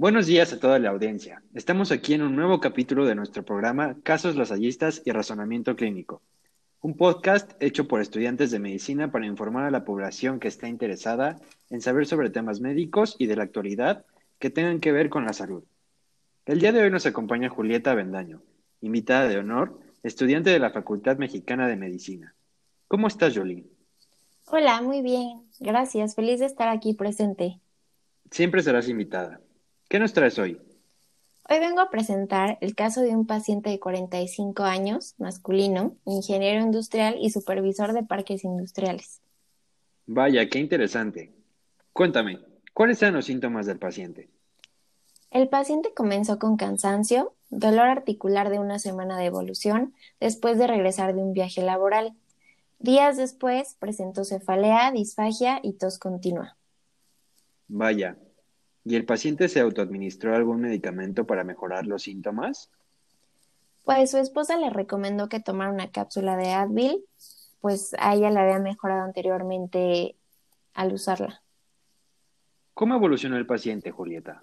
Buenos 0.00 0.24
días 0.24 0.50
a 0.54 0.58
toda 0.58 0.78
la 0.78 0.88
audiencia. 0.88 1.42
Estamos 1.52 1.92
aquí 1.92 2.14
en 2.14 2.22
un 2.22 2.34
nuevo 2.34 2.58
capítulo 2.58 3.04
de 3.04 3.14
nuestro 3.14 3.44
programa 3.44 3.98
Casos 4.02 4.34
lasallistas 4.34 5.02
y 5.04 5.10
Razonamiento 5.10 5.76
Clínico, 5.76 6.22
un 6.80 6.96
podcast 6.96 7.52
hecho 7.62 7.86
por 7.86 8.00
estudiantes 8.00 8.50
de 8.50 8.60
medicina 8.60 9.12
para 9.12 9.26
informar 9.26 9.66
a 9.66 9.70
la 9.70 9.84
población 9.84 10.40
que 10.40 10.48
está 10.48 10.68
interesada 10.68 11.38
en 11.68 11.82
saber 11.82 12.06
sobre 12.06 12.30
temas 12.30 12.60
médicos 12.60 13.14
y 13.18 13.26
de 13.26 13.36
la 13.36 13.42
actualidad 13.42 14.06
que 14.38 14.48
tengan 14.48 14.80
que 14.80 14.90
ver 14.90 15.10
con 15.10 15.26
la 15.26 15.34
salud. 15.34 15.64
El 16.46 16.60
día 16.60 16.72
de 16.72 16.80
hoy 16.80 16.90
nos 16.90 17.04
acompaña 17.04 17.50
Julieta 17.50 17.94
Bendaño, 17.94 18.40
invitada 18.80 19.28
de 19.28 19.36
honor, 19.36 19.80
estudiante 20.02 20.48
de 20.48 20.60
la 20.60 20.70
Facultad 20.70 21.18
Mexicana 21.18 21.68
de 21.68 21.76
Medicina. 21.76 22.34
¿Cómo 22.88 23.06
estás, 23.06 23.36
Jolie? 23.36 23.66
Hola, 24.46 24.80
muy 24.80 25.02
bien. 25.02 25.42
Gracias. 25.58 26.14
Feliz 26.14 26.40
de 26.40 26.46
estar 26.46 26.68
aquí 26.68 26.94
presente. 26.94 27.60
Siempre 28.30 28.62
serás 28.62 28.88
invitada. 28.88 29.42
¿Qué 29.90 29.98
nos 29.98 30.12
traes 30.12 30.38
hoy? 30.38 30.56
Hoy 31.48 31.58
vengo 31.58 31.80
a 31.80 31.90
presentar 31.90 32.58
el 32.60 32.76
caso 32.76 33.00
de 33.00 33.08
un 33.08 33.26
paciente 33.26 33.70
de 33.70 33.80
45 33.80 34.62
años, 34.62 35.16
masculino, 35.18 35.96
ingeniero 36.04 36.60
industrial 36.60 37.16
y 37.20 37.30
supervisor 37.30 37.92
de 37.92 38.04
parques 38.04 38.44
industriales. 38.44 39.20
Vaya, 40.06 40.48
qué 40.48 40.60
interesante. 40.60 41.32
Cuéntame, 41.92 42.38
¿cuáles 42.72 43.02
eran 43.02 43.14
los 43.14 43.24
síntomas 43.24 43.66
del 43.66 43.80
paciente? 43.80 44.28
El 45.32 45.48
paciente 45.48 45.92
comenzó 45.92 46.38
con 46.38 46.56
cansancio, 46.56 47.34
dolor 47.48 47.88
articular 47.88 48.48
de 48.48 48.60
una 48.60 48.78
semana 48.78 49.18
de 49.18 49.24
evolución 49.24 49.92
después 50.20 50.56
de 50.56 50.68
regresar 50.68 51.16
de 51.16 51.22
un 51.22 51.32
viaje 51.32 51.62
laboral. 51.62 52.14
Días 52.78 53.16
después 53.16 53.74
presentó 53.80 54.22
cefalea, 54.22 54.92
disfagia 54.92 55.58
y 55.64 55.72
tos 55.72 55.98
continua. 55.98 56.56
Vaya, 57.66 58.16
¿Y 58.84 58.96
el 58.96 59.04
paciente 59.04 59.48
se 59.48 59.60
autoadministró 59.60 60.34
algún 60.34 60.60
medicamento 60.60 61.26
para 61.26 61.44
mejorar 61.44 61.86
los 61.86 62.02
síntomas? 62.02 62.70
Pues 63.84 64.10
su 64.10 64.18
esposa 64.18 64.56
le 64.56 64.70
recomendó 64.70 65.28
que 65.28 65.40
tomara 65.40 65.72
una 65.72 65.90
cápsula 65.90 66.36
de 66.36 66.52
Advil, 66.52 67.04
pues 67.60 67.94
a 67.98 68.14
ella 68.14 68.30
le 68.30 68.40
había 68.40 68.58
mejorado 68.58 69.02
anteriormente 69.02 70.16
al 70.74 70.92
usarla. 70.92 71.42
¿Cómo 72.74 72.94
evolucionó 72.94 73.36
el 73.36 73.46
paciente, 73.46 73.90
Julieta? 73.90 74.42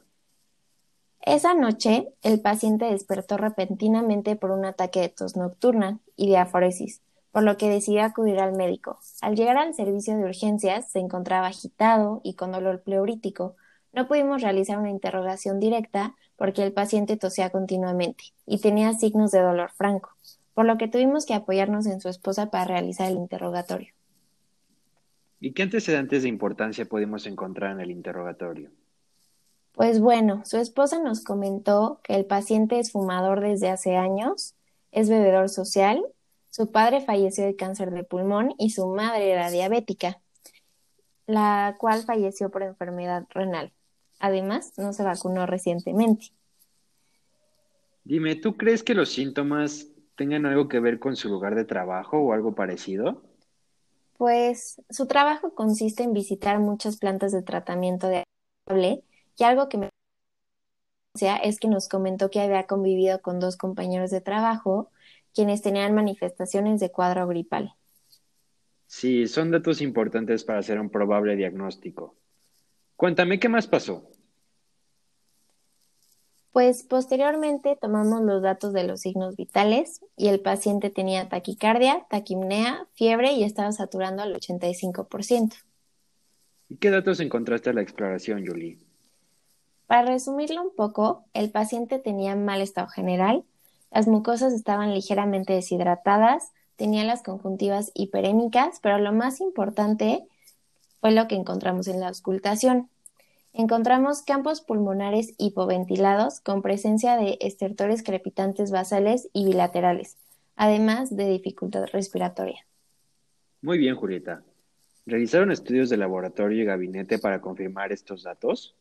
Esa 1.22 1.54
noche, 1.56 2.14
el 2.22 2.40
paciente 2.40 2.86
despertó 2.86 3.38
repentinamente 3.38 4.36
por 4.36 4.52
un 4.52 4.66
ataque 4.66 5.02
de 5.02 5.10
tos 5.10 5.36
nocturna 5.36 6.00
y 6.16 6.28
diaforesis, 6.28 7.02
por 7.32 7.44
lo 7.44 7.58
que 7.58 7.70
decidió 7.70 8.04
acudir 8.04 8.40
al 8.40 8.54
médico. 8.54 9.00
Al 9.22 9.36
llegar 9.36 9.58
al 9.58 9.74
servicio 9.74 10.16
de 10.16 10.24
urgencias, 10.24 10.90
se 10.90 11.00
encontraba 11.00 11.48
agitado 11.48 12.22
y 12.24 12.36
con 12.36 12.52
dolor 12.52 12.82
pleurítico, 12.82 13.56
no 13.94 14.08
pudimos 14.08 14.42
realizar 14.42 14.78
una 14.78 14.90
interrogación 14.90 15.60
directa 15.60 16.16
porque 16.36 16.64
el 16.64 16.74
paciente 16.74 17.18
tosía 17.18 17.50
continuamente 17.50 18.26
y 18.46 18.60
tenía 18.60 18.94
signos 18.94 19.32
de 19.32 19.42
dolor 19.42 19.72
franco, 19.72 20.12
por 20.54 20.66
lo 20.66 20.78
que 20.78 20.88
tuvimos 20.88 21.26
que 21.26 21.34
apoyarnos 21.34 21.86
en 21.88 22.00
su 22.02 22.10
esposa 22.10 22.50
para 22.50 22.66
realizar 22.66 23.10
el 23.10 23.18
interrogatorio. 23.18 23.94
¿Y 25.40 25.54
qué 25.54 25.64
antecedentes 25.64 26.24
de 26.24 26.30
importancia 26.30 26.86
podemos 26.86 27.28
encontrar 27.28 27.72
en 27.72 27.82
el 27.82 27.92
interrogatorio? 27.92 28.72
Pues 29.74 30.00
bueno, 30.00 30.42
su 30.46 30.58
esposa 30.58 31.00
nos 31.00 31.24
comentó 31.24 32.00
que 32.04 32.16
el 32.16 32.26
paciente 32.26 32.80
es 32.80 32.92
fumador 32.92 33.42
desde 33.42 33.70
hace 33.70 33.96
años, 33.96 34.56
es 34.92 35.10
bebedor 35.10 35.50
social, 35.50 36.04
su 36.50 36.72
padre 36.72 37.02
falleció 37.02 37.46
de 37.46 37.56
cáncer 37.56 37.92
de 37.92 38.04
pulmón 38.04 38.56
y 38.58 38.72
su 38.72 38.88
madre 38.88 39.30
era 39.30 39.52
diabética, 39.52 40.20
la 41.28 41.76
cual 41.80 42.02
falleció 42.02 42.50
por 42.50 42.64
enfermedad 42.64 43.26
renal. 43.30 43.72
Además, 44.20 44.74
no 44.78 44.94
se 44.94 45.04
vacunó 45.04 45.46
recientemente. 45.46 46.32
Dime, 48.04 48.36
¿tú 48.36 48.56
crees 48.56 48.84
que 48.84 48.94
los 48.94 49.10
síntomas 49.10 49.88
tengan 50.16 50.46
algo 50.46 50.68
que 50.68 50.80
ver 50.80 51.00
con 51.00 51.16
su 51.16 51.30
lugar 51.30 51.56
de 51.56 51.66
trabajo 51.66 52.18
o 52.18 52.34
algo 52.34 52.56
parecido? 52.56 53.22
Pues 54.18 54.82
su 54.90 55.08
trabajo 55.08 55.54
consiste 55.54 56.04
en 56.04 56.14
visitar 56.14 56.60
muchas 56.60 56.98
plantas 56.98 57.32
de 57.32 57.44
tratamiento 57.44 58.08
de 58.08 58.24
agua 58.68 58.98
y 59.38 59.44
algo 59.44 59.70
que 59.70 59.78
me 59.78 59.90
es 61.44 61.60
que 61.60 61.68
nos 61.68 61.90
comentó 61.90 62.30
que 62.30 62.40
había 62.40 62.68
convivido 62.68 63.22
con 63.22 63.40
dos 63.40 63.58
compañeros 63.58 64.12
de 64.12 64.22
trabajo 64.22 64.92
quienes 65.34 65.62
tenían 65.62 65.96
manifestaciones 65.96 66.80
de 66.80 66.92
cuadro 66.92 67.28
gripal. 67.28 67.74
Sí, 68.88 69.28
son 69.28 69.52
datos 69.52 69.82
importantes 69.82 70.44
para 70.44 70.60
hacer 70.60 70.80
un 70.80 70.90
probable 70.90 71.36
diagnóstico. 71.36 72.16
Cuéntame, 72.98 73.40
¿qué 73.40 73.48
más 73.48 73.68
pasó? 73.68 74.10
Pues 76.52 76.82
posteriormente 76.82 77.78
tomamos 77.80 78.24
los 78.24 78.42
datos 78.42 78.74
de 78.74 78.84
los 78.84 79.02
signos 79.02 79.36
vitales 79.36 80.02
y 80.16 80.30
el 80.30 80.40
paciente 80.40 80.90
tenía 80.90 81.30
taquicardia, 81.30 82.08
taquimnea, 82.10 82.88
fiebre 82.96 83.34
y 83.34 83.44
estaba 83.44 83.72
saturando 83.72 84.24
al 84.24 84.34
85%. 84.34 85.54
¿Y 86.70 86.78
qué 86.78 86.90
datos 86.90 87.20
encontraste 87.20 87.70
en 87.70 87.76
la 87.76 87.84
exploración, 87.84 88.44
Julie? 88.46 88.80
Para 89.86 90.10
resumirlo 90.10 90.64
un 90.64 90.76
poco, 90.76 91.26
el 91.34 91.52
paciente 91.52 92.00
tenía 92.00 92.36
mal 92.36 92.62
estado 92.62 92.88
general, 92.88 93.46
las 93.92 94.08
mucosas 94.08 94.54
estaban 94.54 94.96
ligeramente 94.96 95.54
deshidratadas, 95.54 96.52
tenía 96.76 97.04
las 97.04 97.22
conjuntivas 97.22 97.92
hiperémicas, 97.94 98.80
pero 98.82 98.98
lo 98.98 99.14
más 99.14 99.40
importante 99.40 100.28
fue 101.00 101.12
lo 101.12 101.28
que 101.28 101.36
encontramos 101.36 101.88
en 101.88 102.00
la 102.00 102.08
auscultación. 102.10 102.90
Encontramos 103.54 104.22
campos 104.22 104.62
pulmonares 104.62 105.34
hipoventilados 105.38 106.42
con 106.42 106.62
presencia 106.62 107.18
de 107.18 107.38
estertores 107.42 108.04
crepitantes 108.04 108.72
basales 108.72 109.30
y 109.34 109.46
bilaterales, 109.46 110.18
además 110.56 111.16
de 111.16 111.28
dificultad 111.28 111.86
respiratoria. 111.92 112.66
Muy 113.62 113.78
bien, 113.80 113.96
Julieta. 113.96 114.44
¿Realizaron 115.08 115.52
estudios 115.52 115.90
de 115.90 115.98
laboratorio 115.98 116.62
y 116.62 116.66
gabinete 116.66 117.18
para 117.18 117.42
confirmar 117.42 117.92
estos 117.92 118.24
datos? 118.24 118.76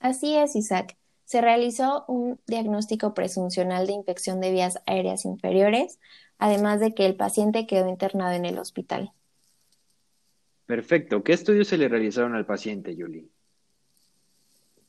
Así 0.00 0.36
es, 0.36 0.56
Isaac. 0.56 0.96
Se 1.24 1.40
realizó 1.40 2.04
un 2.08 2.40
diagnóstico 2.46 3.14
presuncional 3.14 3.86
de 3.86 3.92
infección 3.92 4.40
de 4.40 4.50
vías 4.50 4.80
aéreas 4.86 5.24
inferiores, 5.24 6.00
además 6.38 6.80
de 6.80 6.94
que 6.94 7.06
el 7.06 7.14
paciente 7.14 7.66
quedó 7.68 7.88
internado 7.88 8.32
en 8.32 8.46
el 8.46 8.58
hospital. 8.58 9.12
Perfecto. 10.70 11.24
¿Qué 11.24 11.32
estudios 11.32 11.66
se 11.66 11.76
le 11.76 11.88
realizaron 11.88 12.36
al 12.36 12.46
paciente, 12.46 12.94
Julie? 12.96 13.28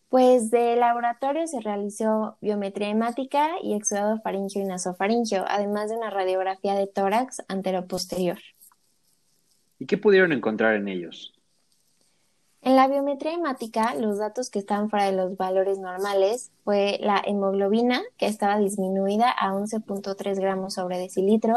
Pues 0.09 0.51
de 0.51 0.75
laboratorio 0.75 1.47
se 1.47 1.59
realizó 1.59 2.37
biometría 2.39 2.89
hemática 2.89 3.53
y 3.63 3.73
exudado 3.73 4.21
faringio 4.21 4.61
y 4.61 4.65
nasofaringio, 4.65 5.43
además 5.47 5.89
de 5.89 5.97
una 5.97 6.11
radiografía 6.11 6.75
de 6.75 6.85
tórax 6.85 7.41
anteroposterior. 7.47 8.37
¿Y 9.79 9.87
qué 9.87 9.97
pudieron 9.97 10.33
encontrar 10.33 10.75
en 10.75 10.87
ellos? 10.87 11.33
En 12.61 12.75
la 12.75 12.87
biometría 12.87 13.33
hemática, 13.33 13.95
los 13.95 14.19
datos 14.19 14.51
que 14.51 14.59
estaban 14.59 14.91
fuera 14.91 15.05
de 15.05 15.13
los 15.13 15.35
valores 15.35 15.79
normales 15.79 16.51
fue 16.63 16.99
la 17.01 17.23
hemoglobina, 17.25 18.03
que 18.17 18.27
estaba 18.27 18.59
disminuida 18.59 19.31
a 19.31 19.51
11.3 19.51 20.39
gramos 20.39 20.75
sobre 20.75 20.99
decilitro, 20.99 21.55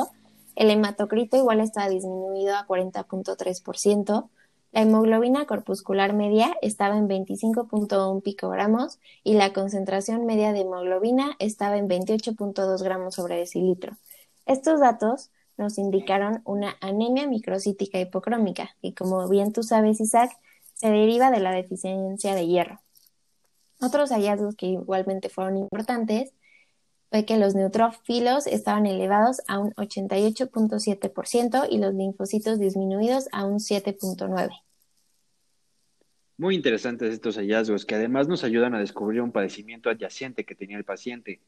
el 0.57 0.71
hematocrito 0.71 1.37
igual 1.37 1.61
estaba 1.61 1.89
disminuido 1.89 2.57
a 2.57 2.67
40.3%. 2.67 4.29
La 4.73 4.81
hemoglobina 4.83 5.47
corpuscular 5.47 6.15
media 6.15 6.57
estaba 6.61 6.97
en 6.97 7.09
25.1 7.09 8.23
picogramos 8.23 8.99
y 9.23 9.35
la 9.35 9.53
concentración 9.53 10.27
media 10.27 10.53
de 10.53 10.61
hemoglobina 10.61 11.37
estaba 11.39 11.77
en 11.77 11.89
28.2 11.89 12.83
gramos 12.83 13.15
sobre 13.15 13.37
decilitro. 13.37 13.97
Estos 14.47 14.81
datos 14.81 15.31
nos 15.57 15.79
indicaron 15.79 16.43
una 16.45 16.77
anemia 16.81 17.29
microcítica 17.29 18.01
hipocrómica, 18.01 18.77
que 18.83 18.95
como 18.95 19.29
bien 19.29 19.53
tú 19.53 19.63
sabes, 19.63 20.01
Isaac, 20.01 20.33
se 20.75 20.91
deriva 20.91 21.31
de 21.31 21.41
la 21.41 21.53
deficiencia 21.53 22.35
de 22.35 22.47
hierro. 22.47 22.81
Otros 23.81 24.11
hallazgos 24.11 24.57
que 24.57 24.67
igualmente 24.67 25.29
fueron 25.29 25.57
importantes 25.57 26.33
fue 27.15 27.25
que 27.25 27.37
los 27.37 27.55
neutrófilos 27.55 28.49
estaban 28.49 28.87
elevados 28.87 29.41
a 29.47 29.61
un 29.61 29.73
88.7% 29.75 31.69
y 31.71 31.79
los 31.79 31.95
linfocitos 31.95 32.59
disminuidos 32.59 33.29
a 33.31 33.45
un 33.45 33.61
7.9%. 33.61 34.51
Muy 36.39 36.57
interesantes 36.57 37.13
estos 37.13 37.37
hallazgos 37.37 37.85
que 37.85 37.95
además 37.95 38.27
nos 38.27 38.43
ayudan 38.43 38.75
a 38.75 38.81
descubrir 38.81 39.23
un 39.23 39.31
padecimiento 39.31 39.91
adyacente 39.91 40.45
que 40.45 40.57
tenía 40.57 40.77
el 40.77 40.83
paciente. 40.83 41.41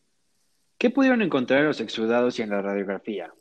¿Qué 0.79 0.89
pudieron 0.91 1.21
encontrar 1.21 1.63
en 1.63 1.67
los 1.67 1.81
exudados 1.81 2.39
y 2.39 2.43
en 2.43 2.51
la 2.51 2.63
radiografía? 2.63 3.35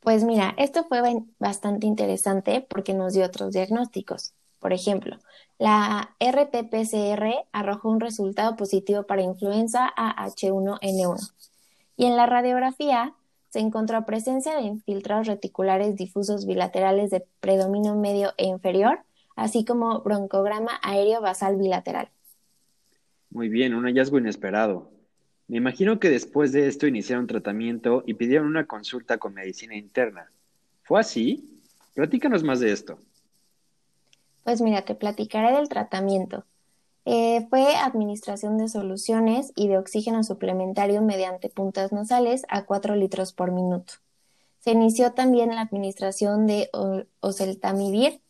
Pues 0.00 0.24
mira, 0.24 0.54
esto 0.56 0.84
fue 0.84 1.02
bastante 1.38 1.86
interesante 1.86 2.66
porque 2.66 2.94
nos 2.94 3.12
dio 3.12 3.26
otros 3.26 3.52
diagnósticos. 3.52 4.32
Por 4.58 4.72
ejemplo, 4.72 5.18
la 5.58 6.14
RT-PCR 6.20 7.46
arrojó 7.52 7.90
un 7.90 8.00
resultado 8.00 8.56
positivo 8.56 9.04
para 9.04 9.22
influenza 9.22 9.92
AH1N1 9.96 11.32
y 11.96 12.06
en 12.06 12.16
la 12.16 12.26
radiografía 12.26 13.14
se 13.48 13.60
encontró 13.60 14.04
presencia 14.04 14.56
de 14.56 14.62
infiltrados 14.62 15.26
reticulares 15.26 15.96
difusos 15.96 16.46
bilaterales 16.46 17.10
de 17.10 17.24
predominio 17.40 17.96
medio 17.96 18.34
e 18.36 18.46
inferior, 18.46 19.00
así 19.36 19.64
como 19.64 20.00
broncograma 20.00 20.78
aéreo 20.82 21.20
basal 21.20 21.56
bilateral. 21.56 22.08
Muy 23.30 23.48
bien, 23.48 23.74
un 23.74 23.84
hallazgo 23.84 24.18
inesperado. 24.18 24.90
Me 25.48 25.56
imagino 25.56 25.98
que 25.98 26.10
después 26.10 26.52
de 26.52 26.68
esto 26.68 26.86
iniciaron 26.86 27.26
tratamiento 27.26 28.04
y 28.06 28.14
pidieron 28.14 28.48
una 28.48 28.66
consulta 28.66 29.18
con 29.18 29.34
medicina 29.34 29.74
interna. 29.76 30.30
¿Fue 30.82 31.00
así? 31.00 31.62
Platícanos 31.94 32.42
más 32.42 32.60
de 32.60 32.72
esto. 32.72 32.98
Pues 34.48 34.62
mira, 34.62 34.80
te 34.80 34.94
platicaré 34.94 35.54
del 35.54 35.68
tratamiento. 35.68 36.46
Eh, 37.04 37.46
fue 37.50 37.76
administración 37.76 38.56
de 38.56 38.68
soluciones 38.68 39.52
y 39.54 39.68
de 39.68 39.76
oxígeno 39.76 40.24
suplementario 40.24 41.02
mediante 41.02 41.50
puntas 41.50 41.92
nasales 41.92 42.46
a 42.48 42.64
4 42.64 42.96
litros 42.96 43.34
por 43.34 43.52
minuto. 43.52 43.92
Se 44.60 44.70
inició 44.70 45.12
también 45.12 45.54
la 45.54 45.60
administración 45.60 46.46
de 46.46 46.70
oseltamivir, 47.20 48.22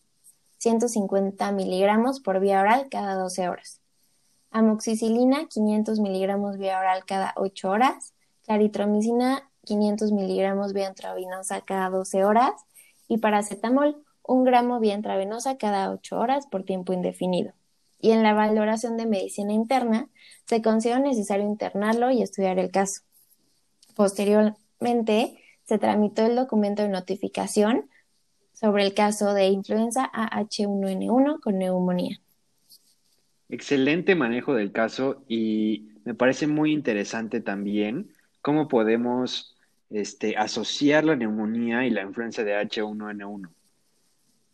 150 0.57 1.53
miligramos 1.53 2.19
por 2.19 2.41
vía 2.41 2.63
oral 2.63 2.89
cada 2.91 3.15
12 3.15 3.49
horas. 3.49 3.81
Amoxicilina, 4.51 5.47
500 5.47 6.01
miligramos 6.01 6.59
vía 6.59 6.81
oral 6.81 7.05
cada 7.07 7.33
8 7.37 7.71
horas. 7.71 8.13
Claritromicina, 8.45 9.49
500 9.67 10.11
miligramos 10.11 10.73
vía 10.73 10.89
intravenosa 10.89 11.61
cada 11.61 11.91
12 11.91 12.25
horas. 12.25 12.55
Y 13.07 13.19
paracetamol, 13.19 14.05
1 14.29 14.45
gramo 14.45 14.79
vía 14.79 14.95
intravenosa 14.95 15.57
cada 15.57 15.91
8 15.91 16.19
horas 16.19 16.47
por 16.47 16.63
tiempo 16.63 16.93
indefinido 16.93 17.55
y 18.01 18.11
en 18.11 18.23
la 18.23 18.35
valoración 18.35 18.97
de 18.97 19.07
medicina 19.07 19.53
interna 19.53 20.09
se 20.45 20.63
consideró 20.63 21.01
necesario 21.01 21.47
internarlo 21.47 22.11
y 22.11 22.23
estudiar 22.23 22.59
el 22.59 22.71
caso. 22.71 23.03
Posteriormente, 23.97 25.39
se 25.65 25.79
tramitó 25.79 26.25
el 26.25 26.37
documento 26.37 26.83
de 26.83 26.89
notificación 26.89 27.89
sobre 28.53 28.85
el 28.85 28.95
caso 28.95 29.35
de 29.35 29.49
influenza 29.49 30.11
AH1N1 30.13 31.41
con 31.41 31.59
neumonía. 31.59 32.21
Excelente 33.49 34.15
manejo 34.15 34.55
del 34.55 34.73
caso 34.73 35.23
y 35.27 35.89
me 36.05 36.15
parece 36.15 36.47
muy 36.47 36.73
interesante 36.73 37.41
también 37.41 38.11
cómo 38.43 38.69
podemos 38.69 39.57
este, 39.91 40.37
asociar 40.37 41.05
la 41.05 41.17
neumonía 41.17 41.87
y 41.87 41.91
la 41.91 42.03
influenza 42.03 42.45
de 42.45 42.55
H1N1. 42.55 43.49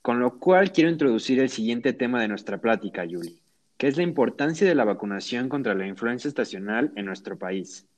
Con 0.05 0.21
lo 0.21 0.39
cual 0.39 0.71
quiero 0.71 0.91
introducir 0.91 1.41
el 1.41 1.49
siguiente 1.49 1.95
tema 1.95 2.21
de 2.21 2.29
nuestra 2.29 2.59
plática, 2.59 3.07
Yuli, 3.07 3.41
que 3.79 3.89
es 3.89 3.97
la 3.97 4.03
importancia 4.03 4.69
de 4.69 4.75
la 4.75 4.85
vacunación 4.85 5.49
contra 5.49 5.75
la 5.75 5.87
influenza 5.87 6.29
estacional 6.29 6.93
en 6.95 7.07
nuestro 7.07 7.39
país. 7.39 7.89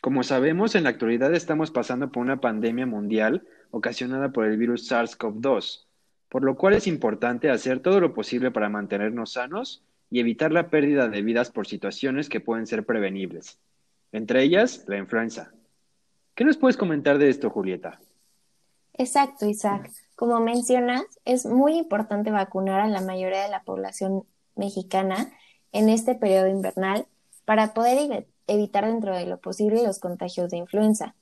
Como 0.00 0.22
sabemos, 0.22 0.76
en 0.76 0.84
la 0.84 0.90
actualidad 0.90 1.34
estamos 1.34 1.72
pasando 1.72 2.12
por 2.12 2.22
una 2.22 2.40
pandemia 2.40 2.86
mundial 2.86 3.44
ocasionada 3.72 4.30
por 4.30 4.46
el 4.46 4.56
virus 4.56 4.88
SARS-CoV-2, 4.88 5.84
por 6.28 6.44
lo 6.44 6.54
cual 6.54 6.74
es 6.74 6.86
importante 6.86 7.50
hacer 7.50 7.80
todo 7.80 7.98
lo 7.98 8.14
posible 8.14 8.52
para 8.52 8.68
mantenernos 8.68 9.32
sanos 9.32 9.82
y 10.10 10.20
evitar 10.20 10.52
la 10.52 10.70
pérdida 10.70 11.08
de 11.08 11.22
vidas 11.22 11.50
por 11.50 11.66
situaciones 11.66 12.28
que 12.28 12.38
pueden 12.38 12.68
ser 12.68 12.86
prevenibles, 12.86 13.58
entre 14.12 14.44
ellas 14.44 14.84
la 14.86 14.98
influenza. 14.98 15.52
¿Qué 16.36 16.44
nos 16.44 16.56
puedes 16.56 16.76
comentar 16.76 17.18
de 17.18 17.30
esto, 17.30 17.50
Julieta? 17.50 17.98
Exacto, 18.92 19.48
Isaac. 19.48 19.90
Como 20.14 20.38
mencionas, 20.40 21.02
es 21.24 21.46
muy 21.46 21.76
importante 21.76 22.30
vacunar 22.30 22.80
a 22.80 22.88
la 22.88 23.00
mayoría 23.00 23.42
de 23.42 23.48
la 23.48 23.62
población 23.62 24.24
mexicana 24.54 25.32
en 25.72 25.88
este 25.88 26.14
periodo 26.14 26.48
invernal 26.48 27.06
para 27.44 27.74
poder 27.74 28.26
evitar 28.46 28.86
dentro 28.86 29.16
de 29.16 29.26
lo 29.26 29.38
posible 29.38 29.82
los 29.82 29.98
contagios 29.98 30.50
de 30.50 30.58
influenza. 30.58 31.14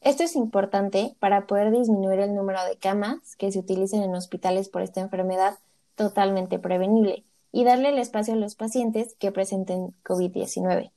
Esto 0.00 0.22
es 0.22 0.36
importante 0.36 1.16
para 1.18 1.46
poder 1.46 1.72
disminuir 1.72 2.20
el 2.20 2.34
número 2.34 2.62
de 2.64 2.76
camas 2.76 3.34
que 3.36 3.50
se 3.50 3.58
utilicen 3.58 4.02
en 4.02 4.14
hospitales 4.14 4.68
por 4.68 4.82
esta 4.82 5.00
enfermedad 5.00 5.58
totalmente 5.96 6.58
prevenible 6.58 7.24
y 7.50 7.64
darle 7.64 7.88
el 7.88 7.98
espacio 7.98 8.34
a 8.34 8.36
los 8.36 8.54
pacientes 8.54 9.16
que 9.18 9.32
presenten 9.32 9.94
COVID-19, 10.04 10.92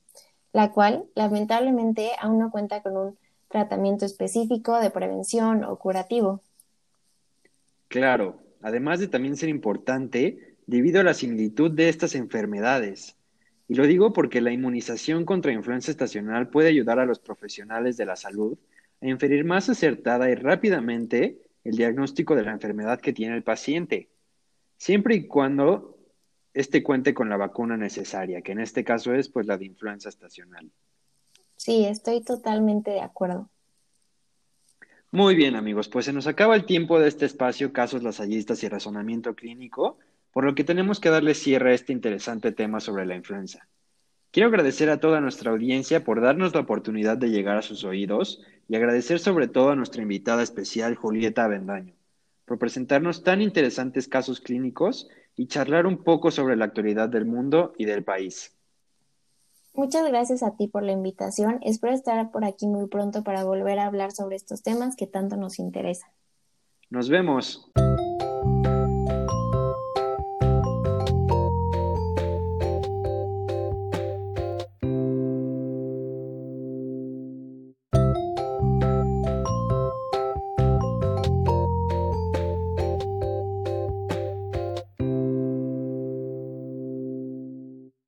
la 0.51 0.71
cual 0.73 1.05
lamentablemente 1.15 2.11
aún 2.19 2.37
no 2.37 2.51
cuenta 2.51 2.83
con 2.83 2.97
un 2.97 3.17
tratamiento 3.47 4.05
específico 4.05 4.77
de 4.79 4.91
prevención 4.91 5.63
o 5.63 5.77
curativo. 5.77 6.41
Claro, 7.89 8.39
además 8.61 8.99
de 8.99 9.07
también 9.07 9.35
ser 9.35 9.49
importante 9.49 10.55
debido 10.67 11.01
a 11.01 11.03
la 11.03 11.15
similitud 11.15 11.71
de 11.71 11.89
estas 11.89 12.15
enfermedades. 12.15 13.17
Y 13.67 13.73
lo 13.73 13.85
digo 13.85 14.13
porque 14.13 14.41
la 14.41 14.51
inmunización 14.51 15.25
contra 15.25 15.51
influenza 15.51 15.91
estacional 15.91 16.49
puede 16.49 16.69
ayudar 16.69 16.99
a 16.99 17.05
los 17.05 17.19
profesionales 17.19 17.97
de 17.97 18.05
la 18.05 18.15
salud 18.15 18.57
a 19.01 19.07
inferir 19.07 19.43
más 19.43 19.69
acertada 19.69 20.29
y 20.29 20.35
rápidamente 20.35 21.41
el 21.63 21.75
diagnóstico 21.75 22.35
de 22.35 22.43
la 22.43 22.51
enfermedad 22.51 23.01
que 23.01 23.13
tiene 23.13 23.35
el 23.35 23.43
paciente, 23.43 24.09
siempre 24.77 25.15
y 25.15 25.27
cuando 25.27 25.97
éste 26.53 26.83
cuente 26.83 27.13
con 27.13 27.29
la 27.29 27.37
vacuna 27.37 27.75
necesaria, 27.75 28.41
que 28.41 28.51
en 28.51 28.59
este 28.59 28.83
caso 28.83 29.13
es 29.13 29.29
pues 29.29 29.45
la 29.45 29.57
de 29.57 29.65
influenza 29.65 30.09
estacional. 30.09 30.69
Sí, 31.55 31.85
estoy 31.85 32.21
totalmente 32.21 32.91
de 32.91 33.01
acuerdo. 33.01 33.49
Muy 35.11 35.35
bien, 35.35 35.55
amigos, 35.55 35.89
pues 35.89 36.05
se 36.05 36.13
nos 36.13 36.27
acaba 36.27 36.55
el 36.55 36.65
tiempo 36.65 36.99
de 36.99 37.07
este 37.07 37.25
espacio 37.25 37.73
Casos 37.73 38.03
Lasallistas 38.03 38.63
y 38.63 38.69
Razonamiento 38.69 39.33
Clínico, 39.35 39.97
por 40.31 40.43
lo 40.43 40.53
que 40.53 40.63
tenemos 40.63 40.99
que 40.99 41.09
darle 41.09 41.33
cierre 41.33 41.71
a 41.71 41.75
este 41.75 41.93
interesante 41.93 42.51
tema 42.51 42.79
sobre 42.79 43.05
la 43.05 43.15
influenza. 43.15 43.67
Quiero 44.31 44.49
agradecer 44.49 44.89
a 44.89 44.99
toda 44.99 45.19
nuestra 45.19 45.51
audiencia 45.51 46.03
por 46.03 46.21
darnos 46.21 46.53
la 46.53 46.61
oportunidad 46.61 47.17
de 47.17 47.29
llegar 47.29 47.57
a 47.57 47.63
sus 47.63 47.83
oídos 47.83 48.43
y 48.67 48.75
agradecer 48.75 49.19
sobre 49.19 49.47
todo 49.47 49.71
a 49.71 49.75
nuestra 49.75 50.03
invitada 50.03 50.43
especial 50.43 50.95
Julieta 50.95 51.45
Avendaño 51.45 51.95
por 52.49 52.57
presentarnos 52.57 53.23
tan 53.23 53.43
interesantes 53.43 54.07
casos 54.07 54.41
clínicos 54.41 55.07
y 55.35 55.45
charlar 55.45 55.85
un 55.85 56.03
poco 56.03 56.31
sobre 56.31 56.55
la 56.55 56.65
actualidad 56.65 57.07
del 57.07 57.25
mundo 57.25 57.73
y 57.77 57.85
del 57.85 58.03
país. 58.03 58.58
Muchas 59.79 60.05
gracias 60.09 60.43
a 60.43 60.57
ti 60.57 60.67
por 60.67 60.83
la 60.83 60.91
invitación. 60.91 61.59
Espero 61.61 61.93
estar 61.93 62.31
por 62.31 62.43
aquí 62.43 62.67
muy 62.67 62.87
pronto 62.87 63.23
para 63.23 63.45
volver 63.45 63.79
a 63.79 63.85
hablar 63.85 64.11
sobre 64.11 64.35
estos 64.35 64.61
temas 64.61 64.97
que 64.97 65.07
tanto 65.07 65.37
nos 65.37 65.57
interesan. 65.57 66.11
Nos 66.89 67.07
vemos. 67.07 67.71